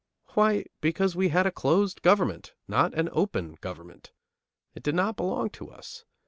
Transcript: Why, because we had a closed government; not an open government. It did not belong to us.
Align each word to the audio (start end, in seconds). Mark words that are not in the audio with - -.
Why, 0.29 0.65
because 0.81 1.15
we 1.15 1.29
had 1.29 1.45
a 1.45 1.51
closed 1.51 2.01
government; 2.01 2.55
not 2.67 2.95
an 2.95 3.07
open 3.11 3.59
government. 3.61 4.11
It 4.73 4.81
did 4.81 4.95
not 4.95 5.15
belong 5.15 5.51
to 5.51 5.69
us. 5.69 6.05